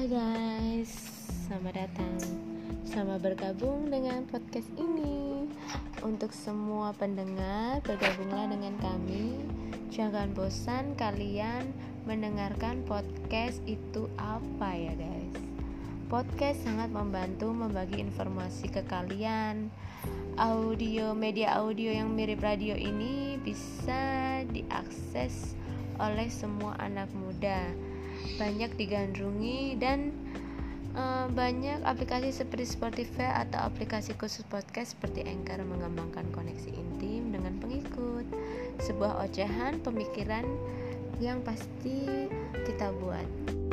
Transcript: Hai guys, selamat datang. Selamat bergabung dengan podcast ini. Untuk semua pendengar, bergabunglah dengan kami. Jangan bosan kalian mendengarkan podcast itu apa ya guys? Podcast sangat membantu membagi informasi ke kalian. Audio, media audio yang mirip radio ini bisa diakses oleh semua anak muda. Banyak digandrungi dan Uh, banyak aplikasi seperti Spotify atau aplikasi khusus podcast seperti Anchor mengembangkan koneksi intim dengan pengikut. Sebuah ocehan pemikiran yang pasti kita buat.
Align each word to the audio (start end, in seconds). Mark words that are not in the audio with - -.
Hai 0.00 0.08
guys, 0.08 0.96
selamat 1.44 1.76
datang. 1.76 2.16
Selamat 2.88 3.20
bergabung 3.20 3.92
dengan 3.92 4.24
podcast 4.32 4.64
ini. 4.80 5.44
Untuk 6.00 6.32
semua 6.32 6.96
pendengar, 6.96 7.84
bergabunglah 7.84 8.48
dengan 8.48 8.80
kami. 8.80 9.44
Jangan 9.92 10.32
bosan 10.32 10.96
kalian 10.96 11.68
mendengarkan 12.08 12.80
podcast 12.88 13.60
itu 13.68 14.08
apa 14.16 14.72
ya 14.72 14.96
guys? 14.96 15.36
Podcast 16.08 16.64
sangat 16.64 16.88
membantu 16.88 17.52
membagi 17.52 18.00
informasi 18.00 18.72
ke 18.72 18.80
kalian. 18.88 19.68
Audio, 20.40 21.12
media 21.12 21.60
audio 21.60 21.92
yang 21.92 22.08
mirip 22.16 22.40
radio 22.40 22.72
ini 22.72 23.36
bisa 23.44 24.40
diakses 24.48 25.52
oleh 26.00 26.32
semua 26.32 26.72
anak 26.80 27.12
muda. 27.12 27.68
Banyak 28.38 28.76
digandrungi 28.76 29.76
dan 29.78 30.12
Uh, 30.90 31.30
banyak 31.30 31.86
aplikasi 31.86 32.34
seperti 32.34 32.66
Spotify 32.66 33.46
atau 33.46 33.62
aplikasi 33.62 34.10
khusus 34.18 34.42
podcast 34.42 34.98
seperti 34.98 35.22
Anchor 35.22 35.62
mengembangkan 35.62 36.26
koneksi 36.34 36.66
intim 36.74 37.30
dengan 37.30 37.62
pengikut. 37.62 38.26
Sebuah 38.82 39.22
ocehan 39.22 39.78
pemikiran 39.86 40.42
yang 41.22 41.46
pasti 41.46 42.26
kita 42.66 42.90
buat. 42.98 43.69